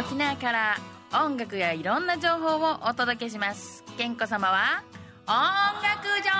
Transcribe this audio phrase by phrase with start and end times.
[0.00, 0.78] 沖縄から
[1.12, 3.84] 音楽やいろんな情報をお届けします。
[3.98, 4.82] 健子様は
[5.26, 5.34] 音
[5.82, 6.32] 楽ジョ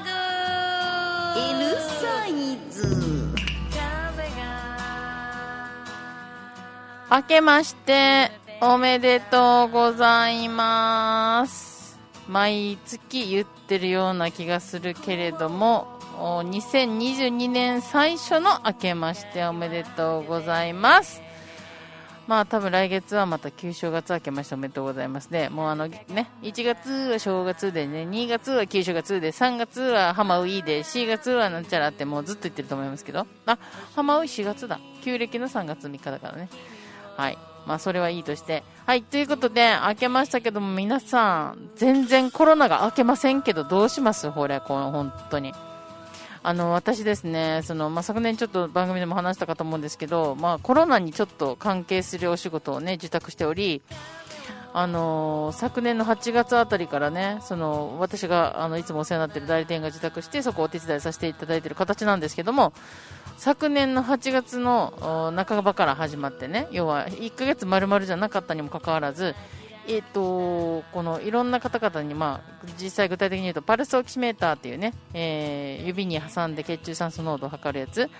[0.00, 2.82] ーグ L サイズ。
[7.12, 11.96] 明けましておめでとうございます。
[12.26, 15.86] 毎月言ってるような気がするけれども
[16.18, 21.22] お2022年最初の明けましておめでとうございます
[22.26, 33.58] まあ多分来月はまた旧正月明けましておめでとうございますで、もうあのね、1月は正月でね、2月は旧正月で、3月はハマウイで、4月はなんちゃらってもうずっと言ってると思いますけど、あ、
[33.94, 34.80] ハマウイ4月だ。
[35.02, 36.48] 旧暦の3月3日だからね。
[37.16, 37.38] はい。
[37.66, 38.62] まあそれはいいとして。
[38.86, 39.02] はい。
[39.02, 44.30] ということで、明けましたけども皆さん、全然コロナが明けませんけどどうします？
[44.30, 45.52] これ、この本当に。
[46.46, 53.80] あの私ですねその、まあ、昨年ちょっと番組でも話したかと思うんですけど、まあ、コロナにちょっと関係するお仕事をね受託しており
[54.74, 62.74] あの昨年の8月あたりからねその私があのいつもお世話になっている代理店が受託してそこをお手伝いさせていただいている形なんですけども
[63.38, 69.34] 昨年の8月の半ばから始まってね要は1ヶ月丸々じゃなかったにもかかわらず
[69.86, 78.10] えっ、と、このいろんな方々に、まあ、実際具体的に言うと、パルスオキシメーターっていうね、えー、指に挟んで血中酸素濃度を測るやつ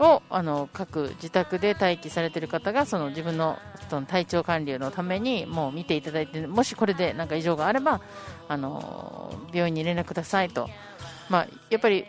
[0.00, 8.00] を、あの、各自宅で待機されている方が、その自分のその体調管理のために、もう見ていただいて、もしこれでなんか異常があれば、
[8.48, 10.68] あの、病院に連絡くださいと。
[11.28, 12.04] まあ、やっぱり、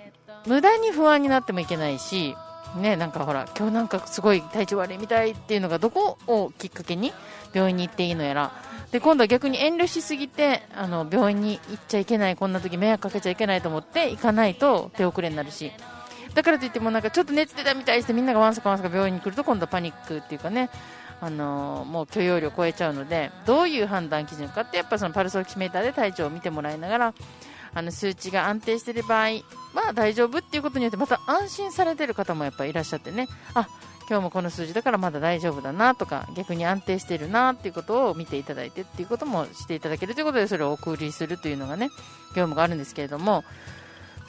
[0.46, 2.36] 無駄に不安になってもいけないし、
[2.76, 7.14] ね、なんかほら、今日なんかすごい体調悪いみたいっていうのがどこをきっかけに
[7.54, 8.52] 病院に行っていいのやら、
[8.92, 15.72] で今度は逆に遠慮しすぎてあの病院に行っちゃいけないこんな時迷惑かけちゃいけないと思って行かないと手遅れになるし。
[16.34, 20.70] だからといってもなんかちょっと熱出たみたいしてみんながわんさかわんさか病院に来ると今度はパニックっていうかね
[21.22, 27.14] あのもう許容量を超えちゃうのでどういう判断基準かってやっぱそのパルスオキシメーターで体調を見てもらいながら
[27.74, 29.28] あの数値が安定している場合
[29.74, 33.28] は大丈夫っていうことによってまた安心されている方もやっぱいらっしゃってね。
[33.54, 33.68] あ
[34.10, 41.90] 今日もこの数字だからまだ大丈夫だなとか逆に安定しているなっていうことを見ていただいてっていうこともしていただけるということでそれをお送りするというのがね
[42.30, 43.44] 業務があるんですけれども。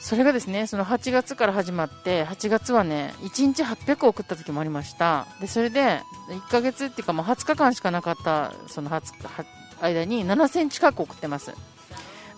[0.01, 5.27] それがですねその8月から始まって8月はね1日800送った時もありました。
[5.39, 9.45] でそれで1ヶ月っていうかもう20日間しかなかったその20日
[9.79, 11.53] 間に7000近く送ってます。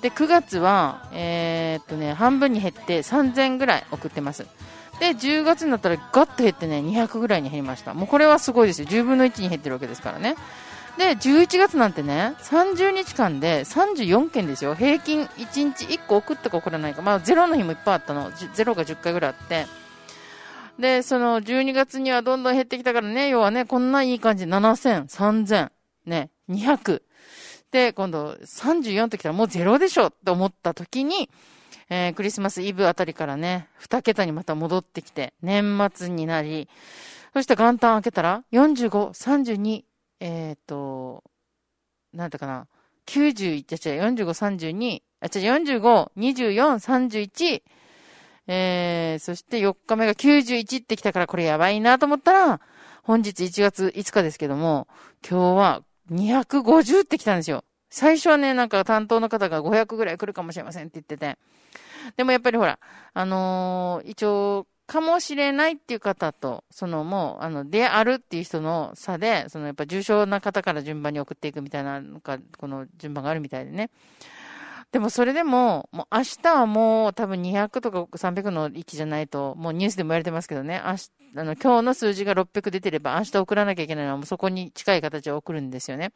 [0.03, 4.45] で9月は、えー、っとね、半分に減って3000ぐらい送ってます。
[4.99, 7.93] で、10月になったらガッと減ってね、200ぐらいに減りました。
[7.93, 8.87] もうこれはすごいですよ。
[8.89, 10.35] 10分の1に減ってるわけですからね。
[10.97, 14.75] で、11月なんてね、30日間で34件ですよ。
[14.75, 17.01] 平均1日1個送ったか送らないか。
[17.01, 18.29] まあ、ゼロの日もいっぱいあったの。
[18.53, 19.67] ゼロが10回ぐらいあって。
[20.77, 24.43] で、その12月にはどんどん減ってきたからね、要はね、こんないい感じ。
[24.43, 25.69] 7000、3000、
[26.05, 27.01] ね、200。
[27.73, 31.27] で、今度34ときたらもうゼロでしょって思った時に、
[31.89, 36.69] えー、クリスマスイブあたりからね、2桁にまた戻ってきて、年末になり、
[37.33, 39.83] そして元旦開けたら、45、32、
[40.19, 41.23] えっ、ー、と、
[42.13, 42.67] なんだかな、
[43.07, 47.63] 91、じゃ違う、45、32、あ、違う、45、24、31、
[48.45, 52.61] えー、そして4日目が91ってきたからこれやばいなと思ったら、
[53.01, 54.87] 本日1月5日ですけども、
[55.27, 55.81] 今日は
[56.13, 57.63] 250って来たんですよ。
[57.89, 61.37] 最初はね、なんか担当の方が500ぐらい来るかもしれませんって言ってて。
[62.17, 62.79] でもやっぱりほら、
[63.13, 73.89] あのー、一応、かもしれないっていう方と、そのもう、あの、であるっていう人の差で、そのやっぱ重症な方から順番に送っていくみたいなのか、この順番があるみたいでね。
[74.93, 86.13] でもそれでも、もう明日はもう多分200とか300の域じゃないと、もうニュースでも言われてますけどね、明日、あの、今日の数字が600出てれば明日送らなきゃいけないのはもうそこに近い形で送るんですよね。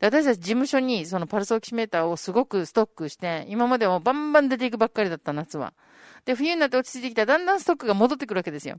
[0.00, 5.72] で私たち事務所にそのパルスオキシメーターをすごくストックして、今まではバンバン出ていくばっかりだった夏は。
[6.24, 8.78] で、冬になって落ち着いてきたらだんだんストックが戻ってくるわけですよ。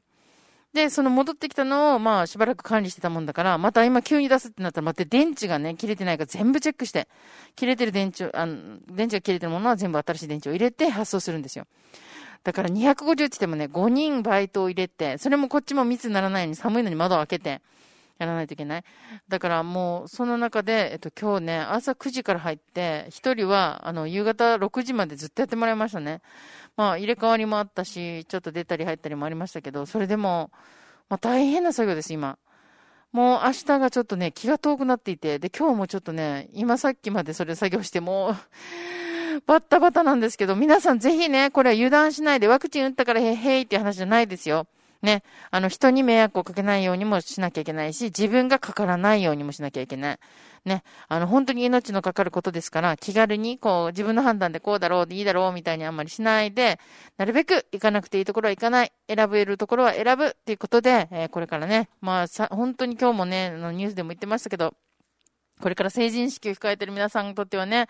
[0.74, 7.08] で、その戻ってきたのを、まあ、しばらく管理してたもんだから、また今急に出すってなったら、また電池がね、切れてないから全部チェックして、
[7.56, 11.68] 切れてる電池あの、電池が切れてるものは全部新しい電池を入れて発送するんですよ。
[12.44, 17.62] だから250って言ってもね、5人バイトを入れて、それもこっちも密にならないように寒いのに窓を開けて、
[18.20, 18.84] やらないといけない。
[19.28, 26.22] だからもう、その中で、えっと、今日ね、朝9時から入って、1人は、あの、夕方6時までずっとやってもらいましたね。
[26.76, 30.52] まあ、入れ替わりもあったし、ちょっと出たり入ったりもありましたけど、それでも、
[31.10, 32.38] まあ、大変な作業です、今。
[33.12, 38.36] もう明日がちょっとね、気が遠くなっていて、で、今日もちょっとね、今さっきまでそれ作業してもう、
[39.46, 44.66] バッタバタなんですけど、皆さんぜひね、これは油断しないで、ワクチン打ったからへへいっていう話じゃないですよ。
[45.04, 45.22] ね、
[45.52, 50.20] あの、人に迷惑をかけないようにもしなきゃいけないし、自分がかからないようにもしなきゃいけない。
[50.66, 56.80] ね、あの、本当に命のかかることですから、気軽に、こう、自分の判断でこうだろうでいいだろうみたいにあんまりしないで、
[57.18, 64.74] なるべく行かなくていいところは行かない、選べるところは選ぶっていうことで、えー、これからね、まあ、さ、本当に今日もね、のニュースでも言ってましたけど、
[65.60, 67.88] これから成人式を控えてる皆さんにとってはね、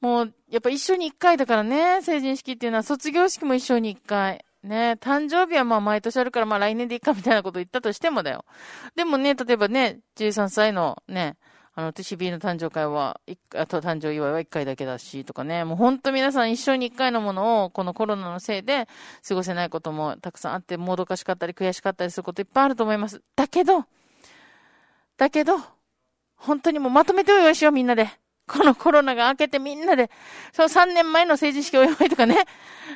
[0.00, 4.44] もう、やっぱ一緒に一回だからね、成人式っていうのは、卒業式も一緒に一回。
[4.62, 8.44] ね、誕生日はまあ毎年あるからまあ来年でいいかみたいなこと言ったとしてもだよ。
[8.94, 11.36] でもね、例えばね、13歳のね、
[11.80, 13.22] あの、TCB の誕生会は、
[13.56, 18.86] あと誕生祝いは1回だけだし、とかね、もう本当皆さん一生に1回のものを、このコロナのせいで
[19.26, 23.22] 過ごせないこともたくさんあって、もどかしかったり悔しかったりすることいっぱいあると思います。
[23.34, 23.86] だけど、
[25.16, 25.54] だけど、
[26.36, 28.10] 本当にもうまとめてお祝いしよう、みんなで。
[28.46, 30.10] このコロナが明けてみんなで、
[30.52, 32.44] その3年前の成人式お祝いとかね。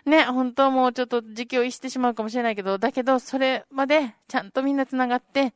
[0.04, 5.54] ね、本当もうちょっと時期を逸してしまうかもしれないけど、だけど、それまでちゃんとみんな繋がって、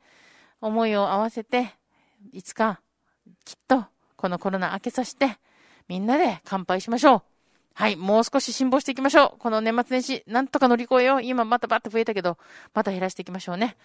[0.60, 1.74] 思いを合わせて、
[2.32, 2.80] いつか、
[3.44, 3.84] きっと、
[4.16, 5.38] このコロナ明けさせて、
[5.88, 7.22] みんなで乾杯しましょう。
[7.74, 9.38] はい、もう少し辛抱していきましょう。
[9.38, 11.22] この年末年始、なんとか乗り越えよう。
[11.22, 12.36] 今またバッと増えたけど、
[12.74, 13.76] また減らしていきましょうね。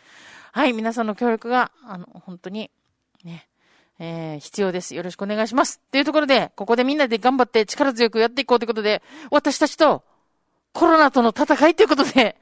[0.51, 2.71] はい、皆さんの協力が、あの、本当に、
[3.23, 3.47] ね、
[3.99, 4.95] えー、必要です。
[4.95, 5.79] よろしくお願いします。
[5.91, 10.03] というところで、ここでみんなで頑張って力強くやっていこうということで、私たちと
[10.73, 12.35] コロナとの戦いということで、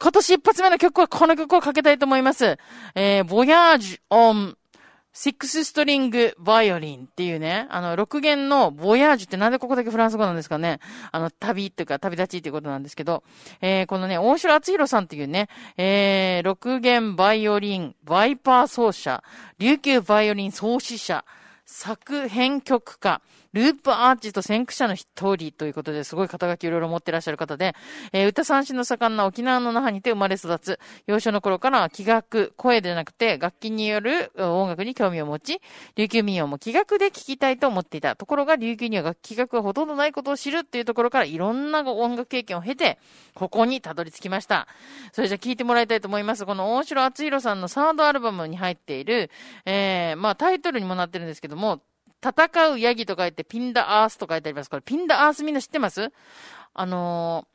[0.00, 2.56] 今年一発目の曲はこの曲をかけたいと思います。
[2.94, 4.54] えー、Voyage on
[5.16, 10.80] シックスストリングバイオリンっていうね、あの、6弦のボヤージュってなんでここだけフランス語なんですかね。
[11.12, 13.22] あの、旅っていうか旅立ちっていうことなんですけど、
[13.60, 19.22] えー、このね、大城厚弘さんっていうね、えー、6弦バイオリン、ワイパー奏者、
[19.60, 21.24] 琉球バイオリン創始者、
[21.64, 23.22] 作編曲家、
[23.54, 25.06] ループアーチと先駆者の一
[25.36, 27.74] 人ということで、すごい肩書きいろいろ持ってらっしゃる方で、
[28.12, 35.60] えー、歌三振の盛んな沖縄の那覇にて生まれ育つ、幼少の頃から気楽、声でなくて楽器による音楽に興味を持ち、
[35.94, 38.16] 琉球民謡も気楽で聴きたいと思っていた。
[38.16, 42.98] ところが、琉球には楽器楽がほとんどないことを知るっていうところから、いろんな音楽経験を経て、
[43.34, 44.66] ここにたどり着きました。
[45.12, 46.44] それじゃ聴いてもらいたいと思います。
[46.44, 49.30] この大城厚弘さんのサードアルバムに入っている、
[49.64, 51.80] えー、まあタイトルにもなってるんですけども、
[52.24, 54.70] 戦うヤギと書いてピンダアースと書いてあります。
[54.70, 56.10] これピンダアースみんな知ってます？
[56.72, 57.46] あの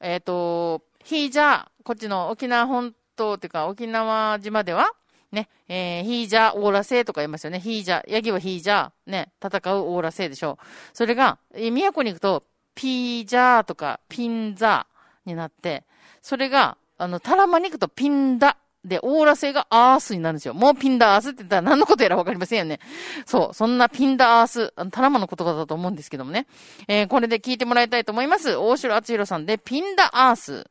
[0.00, 4.86] ー、えっ、ー、と、ヒージャー、こっちの沖縄本島っていうか沖縄島では、
[5.32, 7.58] ね、えー、ヒージャー、オーラセとか言いますよね。
[7.58, 10.64] ヒージャー、ヤギはヒージャー、ね、戦うオーラセでしょう。
[10.92, 12.44] それが、えー、都に行くと、
[12.74, 15.84] ピージャーとかピンザーになって、
[16.22, 18.56] それが、あの、タラマに行くとピンダ
[18.86, 20.54] で、オーラ性がアースになるんですよ。
[20.54, 22.78] もうピンダースって言ったら何のことやらわかりませんよね。
[23.26, 23.54] そう。
[23.54, 26.46] そんなピンダース、タラマの言葉だと思うんですけどもね。
[26.86, 28.56] えー、これで聞いてもらいたいと思います。
[28.56, 30.70] 大城厚弘さんで、ピンダース。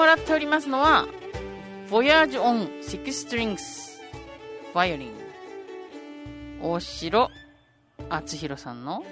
[0.00, 1.06] もらっておりますのは、
[1.90, 4.00] Voyage on Six Strings
[4.72, 5.10] Violin
[6.62, 7.28] 大城
[8.08, 9.04] 敦弘さんの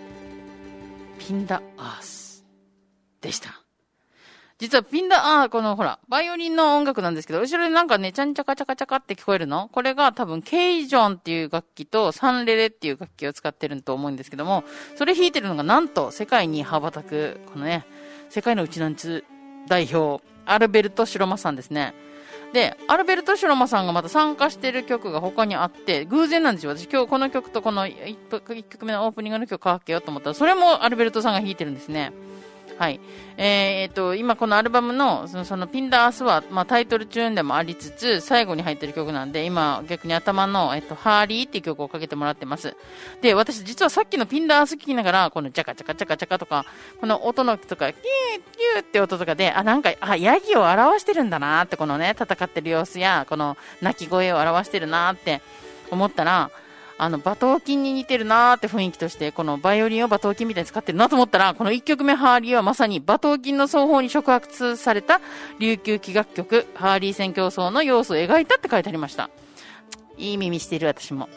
[1.18, 2.42] ピンダアース
[3.20, 3.60] でした。
[4.56, 9.68] 実はピンダ、あーこのほら、バイオリンの音楽なんですけど、後ろでなんかね、ちゃんちゃかちゃかちゃかって聞こえるの？
[9.68, 14.64] これが多分、ケイジョンっていう楽器とサンレレっていう楽器を使ってると思うんですけども、
[14.96, 17.84] それ弾いてるのがなんと世界に羽ばたく、このね、
[18.30, 19.26] 世界のうちなんつ
[19.68, 21.94] 代表、アルベルト・シロマさんですね。
[22.52, 26.74] で、アルベルト・シロマさんがまた参加してる曲が他にあって、偶然なんですよ。
[26.74, 32.12] 私今日この曲とこの 1, 曲目のオープニングの曲かけようと思ったら、それもアルベルトさんが弾いてるんですね。
[32.78, 33.00] はい。
[33.36, 42.76] えーっと、今このアルバムの、そのそのピンダースは、まあタイトルチューンでもありつつ、最後に入ってる曲なんで、今逆に頭の、えっと、ハーリーっていう曲をかけてもらってます。
[43.20, 46.66] で、私実はさっきのピンダース聞きながら、このチャカチャカチャカチャカとか、
[47.00, 55.42] この音のとか、キューキューって音とかで、あ、なんか、あ、ヤギを表してるんだなって、このね、戦ってる様子や、この鳴き声を表してるなって
[55.90, 56.52] 思ったら、
[56.98, 65.20] あの、馬頭琴に似てるなーって雰囲気として、このバイオリンを馬頭琴みたいに使ってるなと思ったら、この1曲目ハーリーはまさに馬頭琴の奏法に触発された
[65.60, 69.30] 琉球器楽曲、ハーリー戦競争の要素を描いたって書いてありました。
[70.16, 71.28] いい耳してる私も。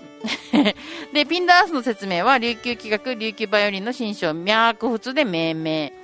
[1.13, 6.00] で、ピンダースの説明は、琉球器楽、琉球バイオリンの新章、脈仏で命名。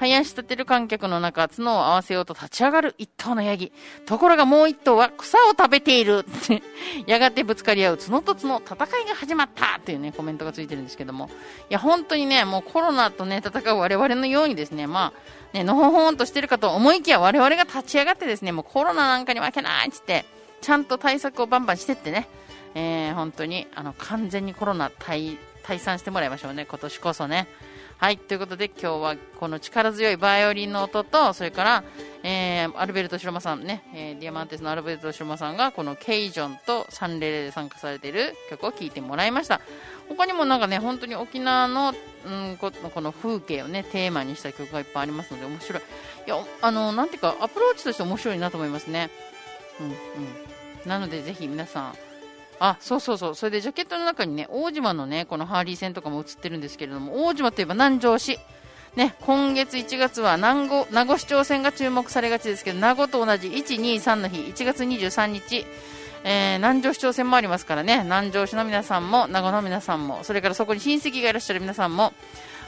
[0.00, 3.70] 林立てる観客の中、角を合わせようと立ち上がる一頭のヤギ。
[4.06, 6.24] ところがもう一頭は草を食べている。
[7.06, 11.28] やがてぶつかり合う角と角、戦いが始まったっていうね、コメントがついてるんですけども。
[11.68, 20.24] いや、本当にね、もうコロナとね、戦う我々のようにですね、まあ、ね、のほほんとしてるかと思いきや我々が立ち上がってですね、もうコロナなんかに負けないっつって、
[20.62, 22.26] ちゃんと対策をバンバンしてってね、
[22.74, 27.48] えー、本当に、あの、完全にコロナ退、退散してもらいましょうね、今年こそね。
[28.00, 31.84] はい、ということで今日はこの力強いバイオリンの音と、それから、
[32.22, 39.60] えー、アルベルト・シロマさんね、えー、ディアマンテスのアルベルト・シロマさんがこのケイジョンとサンレレで参加されている曲を聴いてもらいました。
[40.08, 41.92] 他にもなんかね、本当に沖縄の、
[42.24, 45.82] うん、ここの風景をね、テーマにした曲がいっぱいありますので面白い。
[46.26, 49.10] いや、あの、なんていうか、アプローチとして面白いなと思いますね。
[49.78, 49.94] うん、うん。
[50.86, 51.94] なのでぜひ皆さん、
[52.60, 53.34] あ、そうそうそう。
[53.34, 58.38] それでジャケットの中にね、大島のね、このハーリー戦とかも映ってるんですけれども、大島といえば南城市。
[58.96, 65.64] ね、今月1月は南郷、名護市長選が注目されがちですけど、名護と同じ1、2、3の日、1月23日、
[66.24, 72.12] えー、南城市長選もありますからね、南城市の皆さんも、名護の皆さんも、それからそこに親戚がいらっしゃる皆さんも、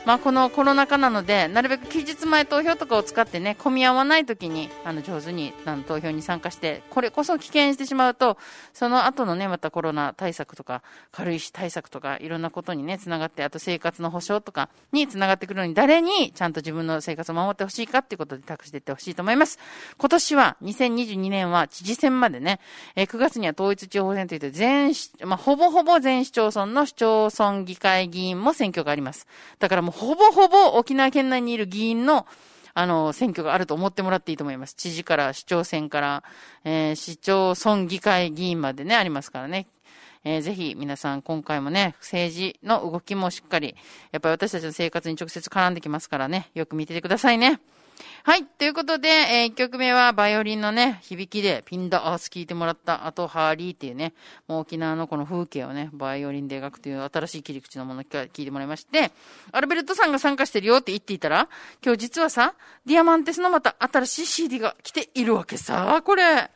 [0.04, 8.36] まあ、このコロナ禍なので、なるべく期日前投票とかを使ってね、混み合わない時に、あの、上手に、あの、投票に参加して、これこそ危険してしまうと、
[8.72, 10.82] その後のね、またコロナ対策とか、
[11.12, 19.60] 軽石対策とか、いろんなことにね、つながって、あと生活の保障とかにつながってくるのに、誰にちゃんと自分の生活を守ってほしいかっていうことで託していってほしいと思います。
[19.98, 22.58] 今年は、2022年は知事選までね、
[22.96, 24.94] えー9月には統一地方選といって、全、
[25.24, 29.28] まあ、ほぼほぼ全市町村の市町村議会議員も選挙があります。
[29.58, 32.26] だからもうほぼほぼ沖縄県内にいる議員の、
[32.74, 34.74] あの、選挙があると思ってもらっていいと思います。
[34.74, 36.24] 知事から、市長選から、
[36.64, 39.66] えー市町村議会議員までね、ありますからね。
[40.24, 43.76] えーぜひ皆さん今回もね、政治の動きもしっかり、
[44.10, 47.60] やっぱり私たちの生活に直接絡んできますからね、よく見ててくださいね。
[48.24, 48.44] はい。
[48.44, 54.14] ということで、え1曲目はバイオリンのね、響きでピンダアース聴いてもらった、あとハーリーっていうね、
[54.46, 59.10] もう沖縄のこの風景をね、バイオリンで描くという新しい切り口のものを聞いてもらいまして、
[59.50, 61.48] アルベルトさんが参加してるよって言っていたら、
[61.84, 62.54] 今日実はさ、
[62.86, 66.50] ディアマンテスのまた新しい CD が来ているわけさ、これ。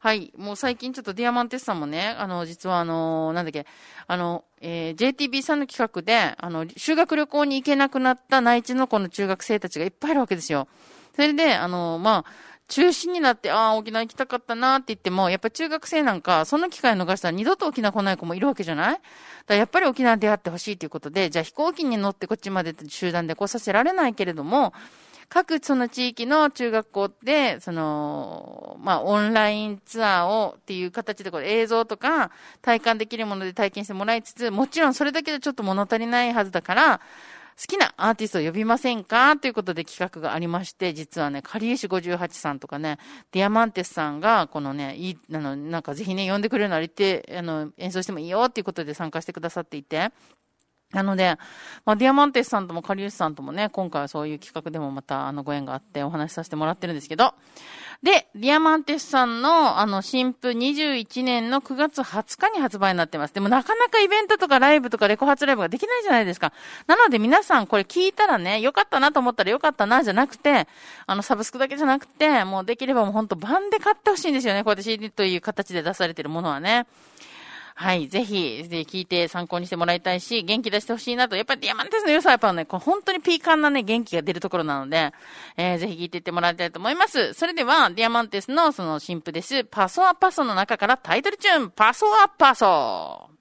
[0.00, 0.32] はい。
[0.36, 3.66] もう最近ちょっとディアマンテスさんもね、あの、実はあの、なんだっけ、
[4.06, 10.68] あの、えー JTB さんの企画で、あの、修学旅行に行けなくなった内地のこの中学生たちがいっぱいいるわけですよ。
[11.16, 12.32] それで、あの、まあ、
[12.68, 18.92] 中止になって、ああ、沖縄行きたかったなって言っても、やっぱ中学生なんか、その機会を逃したら二度と沖縄来ない子もいるわけじゃない？
[18.92, 19.02] だか
[19.48, 24.74] らやっぱり沖縄出会ってほしいということで、じゃあ飛行機に乗ってこっちまで集団で来させられないけれども、
[25.28, 32.30] 各その地域の中学校で、その、まあ、オンラインツアーをっていう形でこれ映像とか
[32.62, 37.00] 体感できるもので体験してもらいつつ、もちろんそれだけでちょっと物足りないはずだから、
[37.58, 42.98] 好きなアーティストを呼びませんかということで企画がありまして、実はね、カリエシ58さんとかね、
[43.32, 50.12] ディアマンテスさんが、このね、いい、あの、なんかぜひね、呼んでくれるなら行って、あの、演奏してもいいよっていうことで参加してくださっていて、
[50.92, 51.36] なので、
[51.84, 57.34] まあ、ディアマンテスさんともカリウスさんともね、今回はそういう企画でもまた、あの、ご縁があってお話しさせてもらってるんですけど、
[58.02, 63.34] で、ディアマンテスさんの、あの、新譜21年の9月20日に発売になってます。
[63.34, 66.52] でもなかなかイベントとかライブとかレコ発ライブができないじゃないですか。
[66.86, 70.68] なので皆さんこれ聞いたらね、よかったなと思ったらよかったなじゃなくて、
[71.06, 74.62] あの、サブスクだけじゃなくて、もうできればもうほんと盤で買ってほしいんですよね。
[74.62, 76.86] こうやって CD という形で出されてるものはね。
[77.80, 81.36] はい、ぜひ、ぜひ、聞いて参考にしてもらいたいし、元気出してほしいなと。
[81.36, 85.12] やっぱりディアマンテスの良さはやっぱね、こう本当にピーカンなね、元気が出るところなので、
[85.56, 87.34] えー、ぜひ聞いていってもらいたいと思います。
[87.34, 89.62] それでは、ディアマンテスのその新譜です。
[89.62, 93.37] パソアパソの中からタイトルチューン、パソアパソ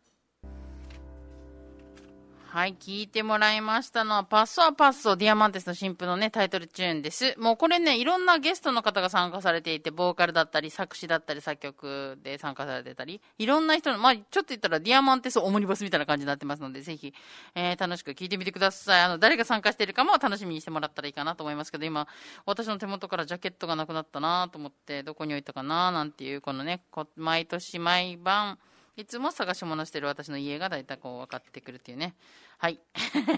[2.57, 7.35] はい、聞いてもらいましたのは、パッソアパッソ、ディアマンテスの新譜のね、タイトルチューンです。
[7.37, 17.13] もうこれね、いろんなゲストの方が参加されていて、ボーカルだったり、作詞だったり、作曲で参加されてたり、いろんな人の、まあ、ちょっと言ったら、ディアマンテスオムニバスみたいな感じになってますので、ぜひ、
[17.53, 19.01] えー、楽しく聞いてみてください。
[19.01, 22.07] あの、誰が参加しているかも楽しみにしてもらったらいいかなと思いますけど、今、
[22.47, 26.81] 私の手元からジャケットがなくなったなと思って、どこに置いたかななんていう、このね、
[27.17, 28.57] 毎年毎晩、
[28.97, 32.15] いつも探し物してる私の家がだいたいこう分かってくるっていうね。
[32.57, 32.79] はい。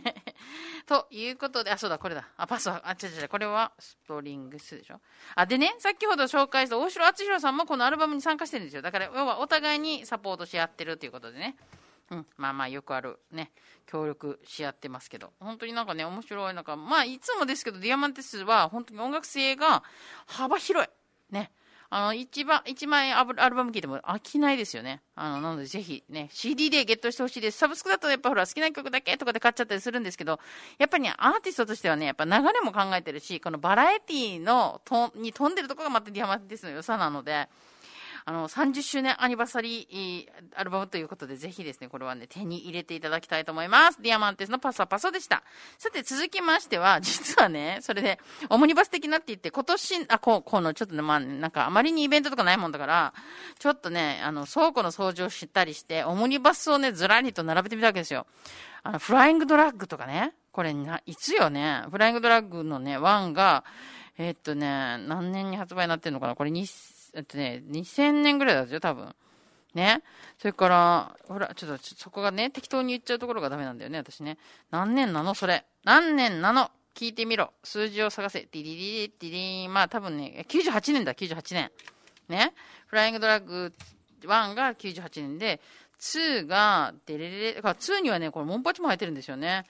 [0.88, 2.30] ということで、あ、そうだ、これだ。
[2.38, 5.02] あ、パスは、あ、違う違う、これはストリングスでしょ？
[5.36, 8.82] あ、でね、先ほど紹介した大城敦弘さんもこのアルバムに参加してるんですよ。
[8.82, 11.58] だから、要はお互いにサポートし合ってるということでね。
[12.12, 13.52] うん、まあまあよくあるね、
[13.86, 19.84] 協力し合ってますけど、本当になんかね、面白い、なんか、まあいつもですけど、ディアマンテスは本当に音楽性が
[20.26, 21.34] 幅広い。
[21.34, 21.52] ね。
[21.92, 25.02] あの、一番、一枚アルバム聴いても飽きないですよね。
[25.16, 27.58] あの、なのでぜひね、CD でゲットしてほしいです。
[27.58, 30.40] サブスクだとやっぱほら好きな曲だけとかで買っちゃったりするんですけど、
[30.78, 37.50] やっぱりね、アーティストとしてはね、やっぱ流れも考えてるし、このバラエティのと、に飛んでるところがまたディアマンテスの良さなので、
[38.30, 44.00] あの、30周年アニバーサリーアルバムということで、ぜひですね、これはね、手に入れていただきたいと思います。
[44.04, 45.42] ディアマンテスのパサパソでした。
[45.80, 48.20] さて、続きましては、 実はね、それで、
[48.52, 53.16] オムニバス的なって言って、今年、あ、こう、この、ちょっとね、まあ、なんか、あまりにイベントとかないもんだから、
[53.58, 58.28] ちょっとね、あの、倉庫の掃除をしたりして、オムニバスをね、ずらりと並べてみたわけですよ。
[58.84, 63.64] あの、フライングドラッグとかね、これな、いつよね、フライングドラッグのね、1が、
[64.20, 66.52] え、っとね、何年に発売になってんのかなこれ
[67.14, 69.16] えっとね、2000年ぐらいだですよ、多分。
[69.74, 70.02] ね。
[70.38, 74.38] それから、ほら、ちょっと、そこがね、適当に言っちゃうところがダメなんだよね、私ね。
[74.72, 75.66] 何年なのそれ。
[75.84, 77.54] 何年なの聞いてみろ。
[77.64, 78.42] 数字を探せ。
[78.42, 81.72] ディディディディディまあ多分ね、98年だ、98年。
[82.28, 82.54] ね。
[82.88, 83.74] フライングドラッグ
[84.22, 85.62] 1が98年で、
[86.00, 89.66] 2が、デレレレ、だか2にはね、これモンパチも入ってるんですよね。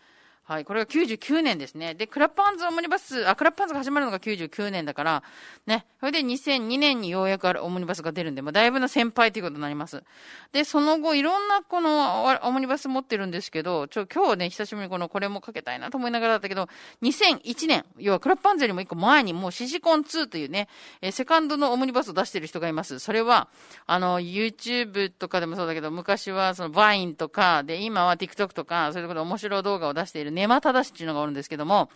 [0.49, 1.93] はい、これが99年ですね。
[1.93, 5.23] で、クラップハンズオムニバス、あ、クラップハンズが始まるのが99年だから、
[5.67, 10.03] ね、それで2002年にようやくあるオムニバスが出るんで、まあ、だいぶの先輩ということになります。
[10.51, 16.67] で、その後、いろんなこのオムニバス持ってるんですけど、ちょ、今日ね、久しぶりにこの、これもかけたいなと思いながらだったけど、
[17.03, 20.67] 2001年、要はクラップハンズよりも一個前にもうシジコン2というね、
[21.01, 22.97] えセカンドのオムニバスを出してる人がいます。
[22.97, 23.49] それは、
[23.85, 31.89] あの、YouTube とかでもそうだけど、昔はそのバインとか、で、今は TikTok とか、そういうところで面白動画を出しているネマタダシっていうのがおるんですけども、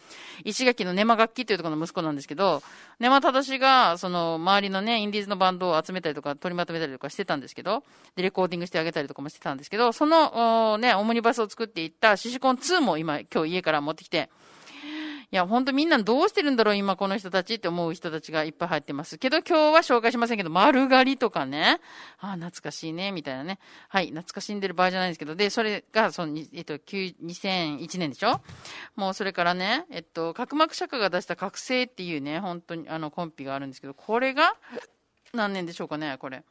[0.44, 2.64] 石垣のネマ楽器っていうところの息子なんですけど、
[3.00, 7.84] ネマタダシが、その、周りのね、インディーズのバンドを集めたりとか、取りまとめたりとかしてたんですけど、
[8.16, 14.30] で、レコーディングしてあげたりとかもしてたんですけど、その、ね、オムニバスを作っていったシシコン2も今、今日家から持ってきて、
[15.34, 19.18] いや、ほんとみんなどうしてるんだろう、今この人たちって思う人たちがいっぱい入ってます。
[19.18, 21.80] けど今日は紹介しませんけど、丸刈りとかね。
[22.20, 23.58] ああ、懐かしいね、みたいなね。
[23.90, 28.42] はい、懐かしんでる場合じゃないんですけど、で、それが、その、えっと、2001年でしょ？
[28.96, 34.56] もうそれからね、えっと、角膜釈迦が出した覚醒っていうね、本当にあのコンピがあるんですけど、これが、
[35.34, 36.44] 何年でしょうかね、これ。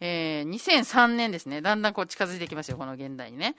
[0.00, 1.60] えー、2003年ですね。
[1.60, 3.54] だんだんこう近づいてきますよ、この現代にね。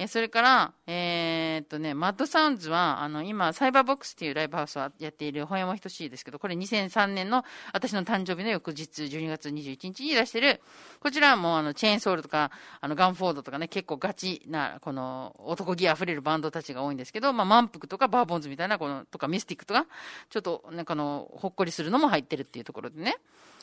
[0.00, 10.60] えー、それから、えー、っとね、マッドサウンズは、あの、今、サイバーボックスっていうライブハウスをやっている、ほやもひとしいですけど、これ2003年の私の誕生日の翌日、12月21日に出してる、
[11.00, 19.86] こちらはもう、あの、チェーンソールとか、あの、ガンフォードとかね、結構ガチな、この、男気溢れるバンドたちが多いんですけど、まあ、満腹とかバーボンズみたいな、この、とかミスティックとか、
[20.30, 23.16] ちょっと、なんかの、ほっこりするのも入ってるっていうところでね。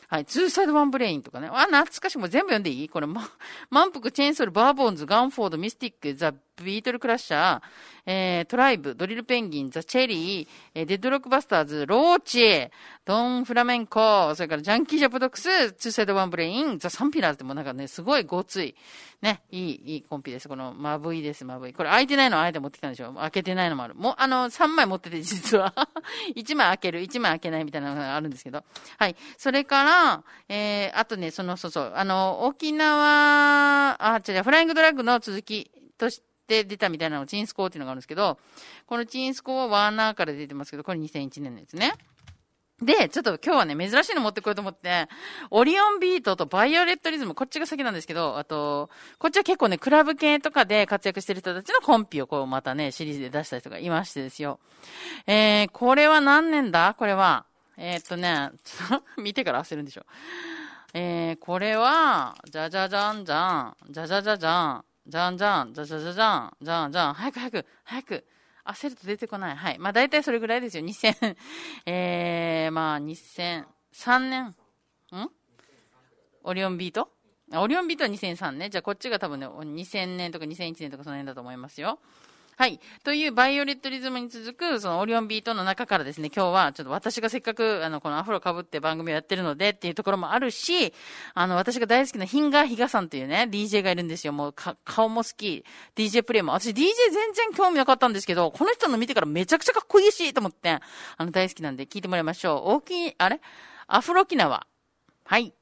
[0.08, 0.24] はい。
[0.24, 1.48] ツーサイドワンブレインとかね。
[1.52, 2.18] あ、懐かしい。
[2.18, 2.88] もう全部読んでいい？
[2.88, 3.28] これ、ま、
[3.70, 6.32] 満腹、チェーンソール、バーボンズ、ガンフォード、ミスティック、ザ・
[6.64, 7.60] ビートルクラッシャー、
[8.06, 12.70] えー、トライブ、ドリルペンギン、ザ・チェリー、えー、デッドロックバスターズ、ローチ、
[13.04, 18.74] ドン・フラメンコ、それからジャンキー・ジャプドックス、ツーサイド・ワン・ブレイン、ザ・サンピラーズってもなんかね、すごいごつい、
[19.22, 20.48] ね、いい、いいコンピです。
[20.48, 21.72] この、まぶいです、まぶい。
[21.72, 23.94] これ開いてないのあえて持ってきたんでしょ開けてないのもある。
[23.94, 25.74] もう、あの、3枚持ってて、実は。
[26.36, 28.64] 1枚開ける、1枚開けないみたいなのがあるんですけど。
[28.98, 29.16] はい。
[29.36, 38.38] それから、えー、あとね、その、そうそう、あの、沖縄、あ、違う、フライングドラッグの続きとしてって出たみたいなの、チンスコーっていうのがあるんですけど、
[38.86, 41.92] このチンスコはワーナーから出てますけど、これ2001年のやつね。
[42.80, 45.08] で、ちょっと今日はね、珍しいの持ってこようと思って、
[45.50, 54.60] オリオンビートとバイオレットリズム、こっちが先なんですけど、あと、こっちは結構ね、クラブ系とかで活躍してる人たちのコンピをこうまたね、シリーズで出した人がいましてですよ。
[55.26, 56.94] えー、これは何年だ？
[56.98, 57.46] これは。
[57.78, 60.04] えー、っとね、ちょっと見てから焦るんでしょ。
[60.92, 68.24] えー、これは、じゃじゃじゃんじゃん、じゃじゃじゃじゃん、じゃんじゃん、じゃじゃじゃじゃん、じゃんじゃん、早く早く、早く。
[68.66, 69.56] 焦ると出てこない。
[69.56, 69.78] はい。
[69.78, 70.84] まあ大体それぐらいですよ。
[70.84, 71.36] 2000、
[71.86, 74.44] えー、まあ2003年。
[74.46, 74.54] ん？
[76.42, 77.08] オリオンビート？
[77.52, 78.70] オリオンビートは2003年。
[78.70, 82.00] じゃあこっちが多分ね、2000年とか2001年とかその辺だと思いますよ。
[82.58, 82.80] はい。
[83.04, 90.94] というバイオレットリズムに続く、そのオリオンビートの中からですね、今日はちょっと私がせっかく、あの、このアフロ被って番組をやってるのでっていうところもあるし、
[91.34, 94.32] あの、私が大好きなヒンガーヒガさんというね、DJ がいるんですよ。
[94.32, 94.54] もう、
[94.86, 96.54] 顔も好き、DJ プレイも。
[96.54, 100.80] 私 DJ 全然興味なかったんですけど、この人の見てからめちゃくちゃかっこいいし、と思って、あ
[101.26, 102.76] の、大好きなんで聞いてもらいましょう。
[102.76, 103.38] 大きい、あれ？
[103.86, 104.66] アフロキナワ。
[105.24, 105.52] はい。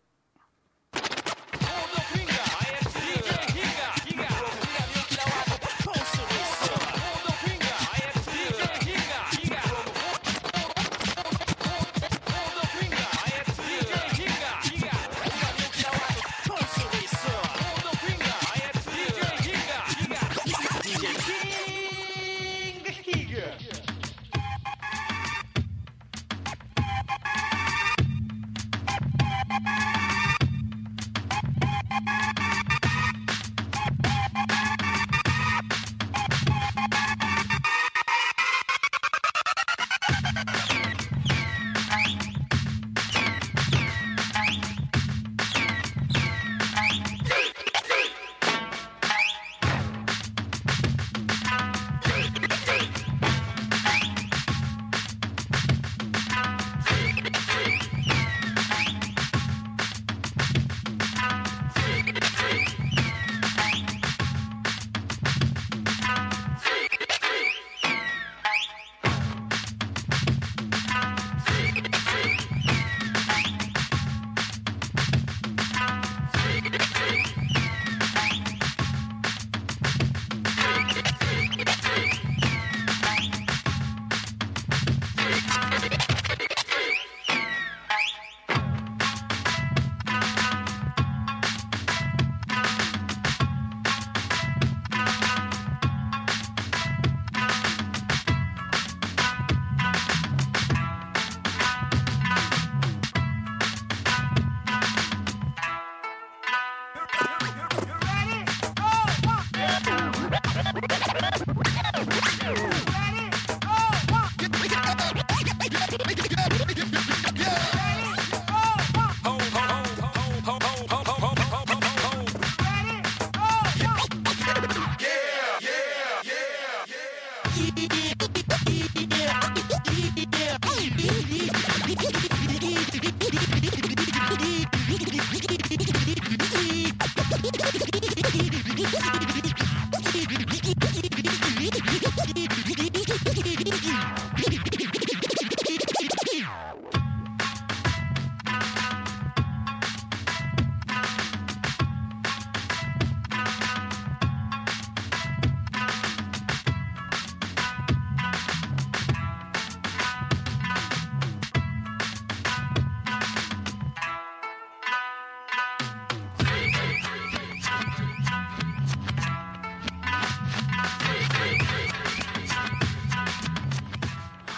[138.85, 139.11] Yeah.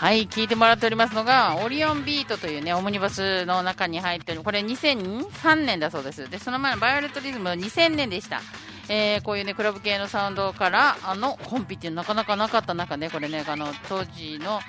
[0.06, 6.30] はい、聞いてもらっておりますのが、オリオンビートというね、オムニバスの中に入ってる、これ2003年だそうです。
[6.30, 8.40] で、その前のバイオレットリズムは2000年でした。
[8.88, 14.60] えー、こういうね、クラブ系のサウンドから、あの、コンピっていうのなかなかなかった中で、これね、あの、当時の、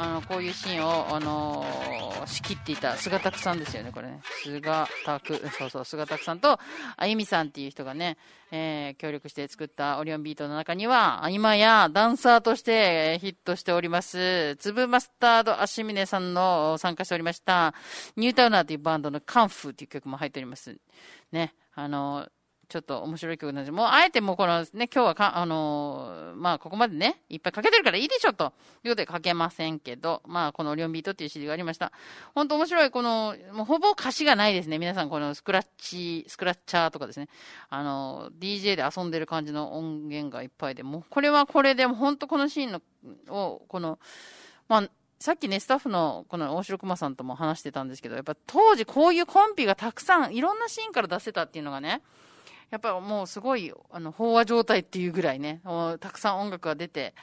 [0.00, 4.20] あの、こういうシーンを、あのー、仕切っていた菅拓さんですよね、これね。
[4.44, 6.60] 菅拓、 そうそう、菅拓さんと、
[6.96, 8.16] あゆみさんっていう人がね、
[8.52, 17.74] えー、協力して作ったオリオンビートの中には、今やダンサーとしてヒットしております、粒マスタード足峰さんの参加しておりました、
[18.14, 20.78] ニュータウナーというバンドのカンフーっていう曲も入っております。
[21.32, 22.37] ね、あのー
[22.68, 28.52] ちょっと面白い曲なんですもうあえてもうこのね、今日はか、あのーまあここまでね、いっぱいかけてるからいいでしょと
[28.84, 31.92] いうことでかけませんけど、まあこのオリオンビートっていう CD がありました。
[32.34, 34.78] 本当面白い、この、もうほぼ歌詞がないですね。
[34.78, 37.28] 皆さんこのスクラッチ、スクラッチャーとかですね。
[37.70, 42.82] あの、DJ で遊んでる感じの音源がいっぱいで、もうこれはこれでも本当このシーンの、
[43.28, 43.98] を、この、
[44.68, 52.02] まあ、さっきね、スタッフのこの大城熊さんとも話してたんですけど、やっぱ当時こういうコンピがたくさん、いろんなシーンから出せたっていうのがね、
[52.70, 55.60] やっぱもうすごい、あの、飽和状態っていうぐらいね、
[56.00, 57.14] たくさん音楽が出て、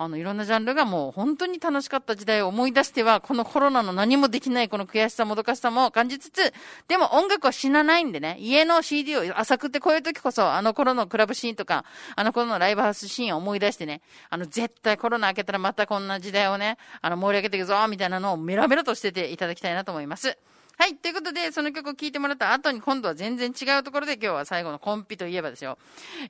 [0.00, 6.54] あの、いろんなジャンルがもう本当に楽しかった時代を思い出しては、このコロナの何もできないこの悔しさもどかしさも感じつつ、
[6.86, 20.38] でも音楽は死なないんでね、家の CD を浅くってこういう時こそ、あの頃のクラブシーンとか、あの頃のライブハウスシーンを思い出してね、あの、絶対コロナ明けたらまたこんな時代をね、あの、盛り上げていくぞ、みたいなのをメラメラとしてていただきたいなと思います。
[20.80, 20.94] はい。
[20.94, 25.76] ということで、その曲を聴いてもらった後に今度は全然違うところで今日は最後のコンピといえばですよ。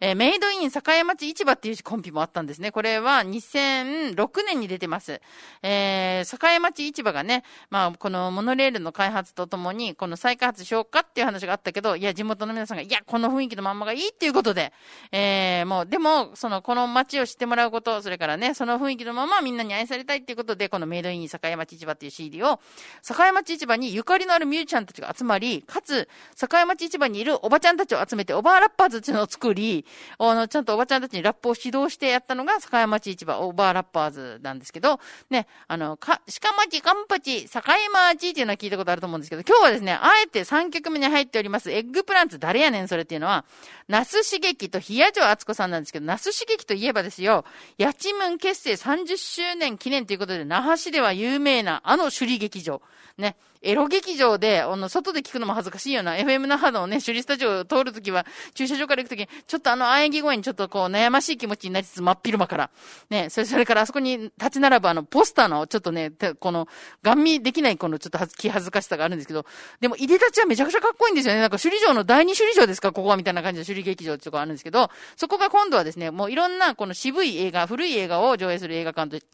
[0.01, 2.73] えー、メイドイン境町市場っていうコンピもあったんですね。
[2.73, 5.21] これは2006年に出てます。
[5.63, 14.73] えー、境町市場がね、まあ、このモノレールの開発とともに、この再開発しようかっていう話があったけど、いや、地元の皆さんが、いや、この雰囲気のまんまがいいっていうことで、
[15.13, 22.61] えー、もう、でも、その、この街を知ってもらうこと、それからね、その雰囲気のままみんなに愛されたいっていうことで、この Made in 栄町市場っていう CD を、
[23.07, 29.85] 栄町市場にゆかりのあるミュージシャンたちが集まり、かつ、栄町市場にいるおばちゃんたちを集めて、おばあラッパーズっていうのを作り、
[30.18, 37.61] あの、ちゃんとおばちゃんたちにラップを指導してやったのが、栄町市場、おばあラッパーズなんですけど、ね、あの、か、鹿町、カンパチ、栄
[37.92, 43.44] 町っていうのは聞いたことあると思うんですけど、今日はですね、あえて3曲目に入っております、エッグプランツ誰やねんそれっていうのは、
[43.88, 47.44] 那須茂樹と冷や城敦子さんなんですけど、那須茂樹といえばですよ、
[47.81, 52.81] 八千文結成30周年記念ということで、那覇市では有名なあの首里劇場。
[53.18, 62.71] ね、エロ劇場で、あの、外で聞くのも恥ずかしいよな、FM 那覇のね、首里スタジオを通るときは、駐車場から行くときに、ちょっとあの、喘ぎ声にちょっとこう、悩ましい気持ちになりつつ、真っ昼間から。
[63.11, 66.68] ね、それ、それからあそこに立ち並ぶあの、ポスターの、ちょっとね、この、
[67.03, 69.44] ガン見できないこの、ちょっと気恥ずかしさがあるんですけど、
[69.81, 71.40] でも、いでたちはめちゃくちゃかっこいいんですよね。
[71.40, 72.92] なんか、首里城の第二首里城ですか？
[72.92, 79.27] ここはみたいな感じで首里劇場ってとこあるんですけど、そこが今度はですね、もういろんなこの渋い映画、古い映画を上映する映画館と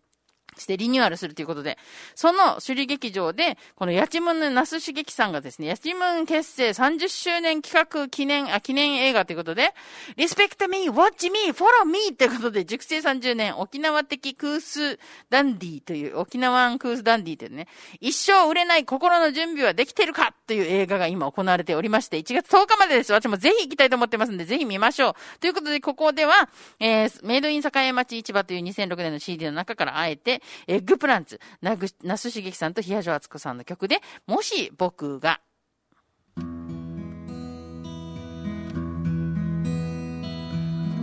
[0.56, 1.78] してリニューアルするということで、
[2.14, 9.74] その首里劇場で、この八千文の那須茂樹さんがですね、八千文結成30周年企画記念、あ、記念映画ということで、
[10.16, 14.98] Respect me, watch me, follow me ということで、熟成30年沖縄的クース
[15.30, 17.68] ダンディという、沖縄クースダンディというね、
[18.00, 23.12] 一生売れない心の準備はできてるかという映画が今行われておりまして、1月10日までです。
[23.12, 25.14] 私もぜひ行きたいと思ってますんで、ぜひ見ましょう。
[25.40, 26.48] ということで、ここでは、
[26.80, 35.40] えー、 Made in 栄町市場という2006年の CD の中からあえて、エッグプランツ、なぐ、那須茂樹さんと東條敦子さんの曲で、もし僕が、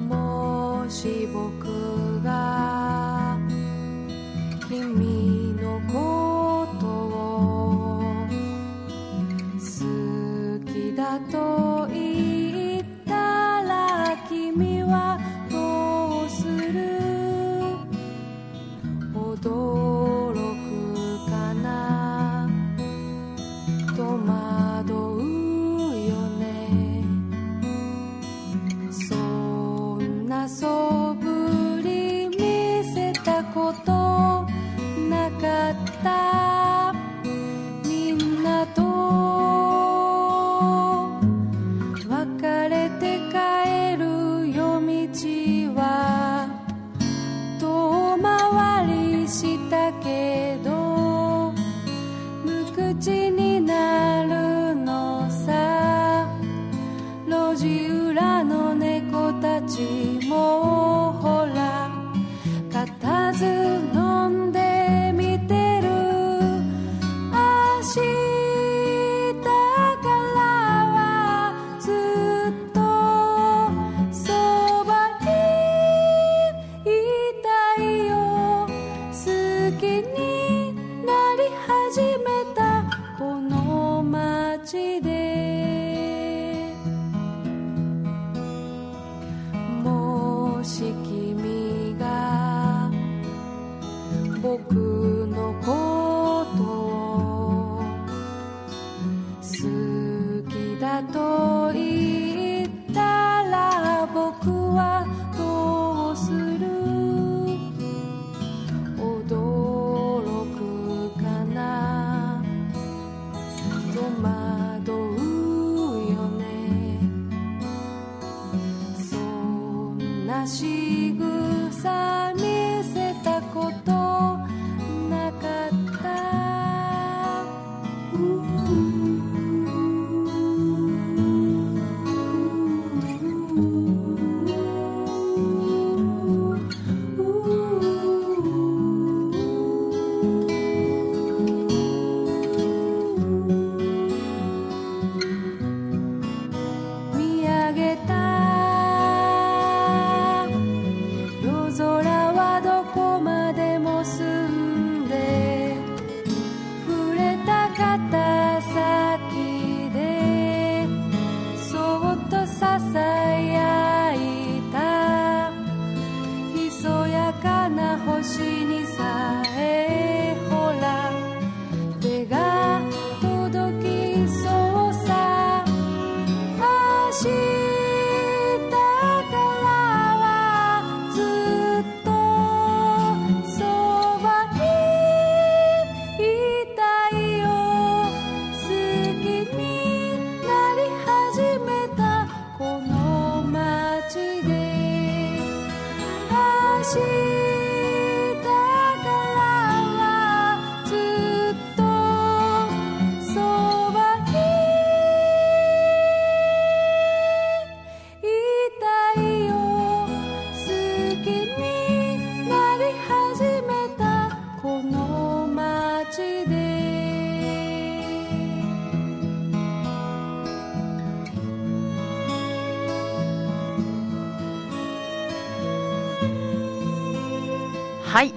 [0.07, 2.50] もし僕が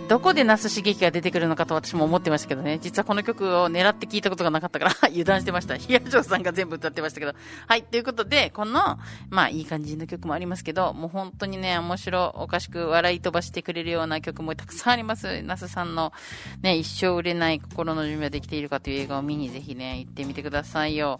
[0.06, 2.78] どこで那須刺激が出てくるのかと私も思ってましたけどね。
[2.78, 5.78] 実はこの曲を狙って聞いたことがなかったから 油断してました。
[5.78, 7.32] ヒヤジョさんが全部歌ってましたけど。
[7.66, 7.82] はい。
[7.84, 8.98] ということで、この、
[9.30, 15.42] まあ、いい感じの曲もありますけど、もう本当にね、面白おかしく笑い飛ばしてくれるような曲もたくさんあります。
[15.42, 16.12] 那須さんの
[16.60, 21.18] ね、一生売れない心の準備はできているかという映画を見にぜひね、行ってみてくださいよ。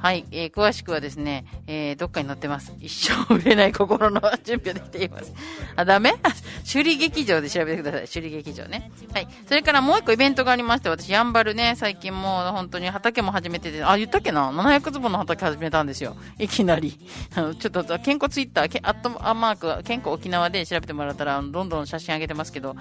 [0.00, 2.72] はい、えー詳しくはですね、えーどっかに載ってます。
[2.80, 5.32] 一生売れない心の準備ができています。
[5.76, 6.14] あ、ダメ？
[6.70, 8.08] 首里劇場で調べてください。
[8.08, 8.90] 首里劇場ね。
[9.12, 9.28] はい。
[9.46, 16.16] それからもう一個イベントがありまして、私、やんばるね、最近もう本当に畑も始めてて、あ、言ったっけな ?700 坪の畑始めたんですよ。
[16.38, 16.98] いきなり。
[17.34, 22.76] あの、ちょっと、健康ツイッター、けアットマーク、健康沖縄で調べてもらったら、どんどん写真上げてますけど、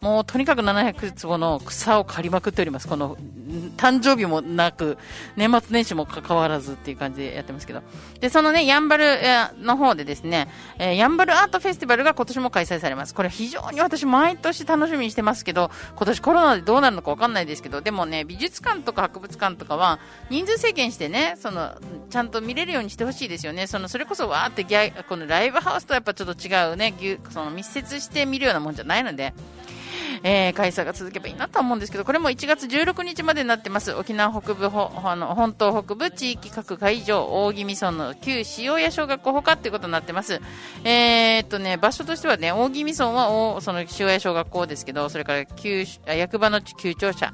[0.00, 2.86] もうとにかく700坪の草を刈りまくっております。
[2.86, 3.16] この、
[3.76, 4.98] 誕生日もなく、
[5.36, 7.82] 年末年始も関わらずっていう感じでやってますけど。
[8.20, 9.18] で、そのね、やんばる
[9.58, 13.14] の方でですね、えーやんばるアートフェスティバルが今年も開催されます。
[13.14, 21.74] これ非常に私毎年楽しみにしてますけど、今年コロナでどうなるのかわかんないですけど、でもね、美術館とか博物館とかは人数制限してね、その、
[22.10, 23.66] ちゃんと見れるようにしてほしいですよね。
[23.66, 26.94] その、それこそわーってギャこのライブハウスとはやっぱちょっと違うね、
[27.30, 29.32] その密接して見るようなもんじゃないので、
[30.22, 33.92] えー開催が続けばいいなと思うんですけど、これも1月16日までになってます。
[33.92, 40.40] 沖縄北部ほ、あの、本島北部地域各会場、大宜味村の旧塩屋小学校ほかっていうことになってます。
[40.84, 47.32] えーっとね、場所としてはね、大宜味村は、その塩屋小学校ですけど、それから旧、役場の旧庁舎、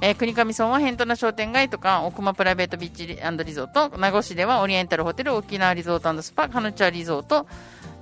[0.00, 3.16] えー、国上村は辺土名商店街とか、奥間プライベートビーチリ
[3.52, 7.46] ゾート、名護市ではオリエンタルホテル、沖縄リゾートスパ、カヌチャリゾート、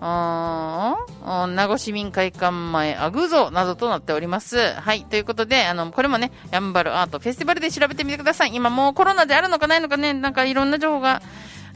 [0.03, 4.73] 名護市民会館前、アグゾなどとなっております。
[4.73, 5.05] はい。
[5.05, 8.51] ということで、あの、これもね、やんばるアートフェスティバルで調べてみてください。
[8.53, 11.23] 今もうコロナであるのかないのかね、なんかいろんな情報が、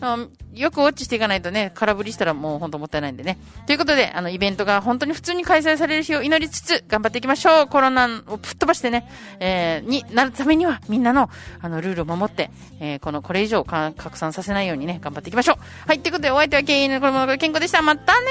[0.00, 3.36] うんよくウォッチしていかないとね、空振りしたらもう本当もったいないんでね。
[3.66, 7.66] ということで、あの、イベントが本当に普通に開催される日を祈りつつ、頑張っていきましょう。
[7.66, 9.06] コロナを吹っ飛ばしてね、
[9.38, 11.28] えー、になるためには、みんなの、
[11.60, 15.56] あの、ルールを守って、えー、この、これ以上か拡散させないようにね、頑張っていきましょう。
[15.86, 17.82] はい、ということで、お相手は経営のこの健康でした。
[17.82, 18.26] またね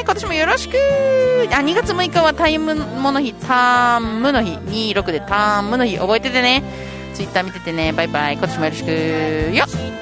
[0.00, 0.76] ー今年もよろしく
[1.52, 4.52] あ、2月6日はタイムもの日、タームの日、
[4.92, 6.64] 26でタームの日、覚えててね。
[7.14, 7.92] ツイッター見ててね。
[7.92, 8.34] バイバイ。
[8.34, 9.97] 今年もよろしくよっ